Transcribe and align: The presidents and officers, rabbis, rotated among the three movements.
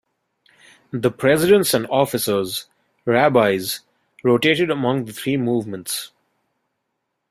The 0.91 1.11
presidents 1.11 1.75
and 1.75 1.85
officers, 1.91 2.65
rabbis, 3.05 3.81
rotated 4.23 4.71
among 4.71 5.05
the 5.05 5.13
three 5.13 5.37
movements. 5.37 6.11